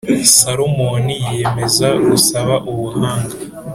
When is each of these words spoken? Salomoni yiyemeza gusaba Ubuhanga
Salomoni 0.37 1.13
yiyemeza 1.25 1.87
gusaba 2.09 2.53
Ubuhanga 2.71 3.35